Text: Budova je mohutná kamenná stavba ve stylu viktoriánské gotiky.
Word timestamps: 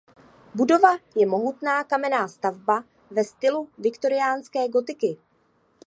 Budova 0.53 0.97
je 1.15 1.25
mohutná 1.27 1.83
kamenná 1.83 2.27
stavba 2.27 2.83
ve 3.11 3.23
stylu 3.23 3.69
viktoriánské 3.77 4.69
gotiky. 4.69 5.17